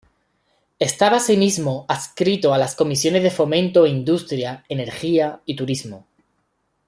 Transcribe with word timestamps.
Estaba 0.79 1.17
así 1.17 1.37
mismo 1.37 1.85
adscrito 1.87 2.55
a 2.55 2.57
las 2.57 2.73
comisiones 2.75 3.21
de 3.21 3.29
Fomento 3.29 3.85
e 3.85 3.89
Industria, 3.89 4.65
Energía 4.67 5.41
y 5.45 5.55
Turismo. 5.55 6.07